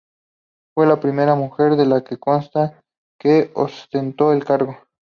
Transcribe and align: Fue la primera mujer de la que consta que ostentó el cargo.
Fue 0.73 0.87
la 0.87 0.99
primera 0.99 1.35
mujer 1.35 1.75
de 1.75 1.85
la 1.85 2.03
que 2.03 2.17
consta 2.17 2.81
que 3.19 3.51
ostentó 3.53 4.33
el 4.33 4.43
cargo. 4.43 4.75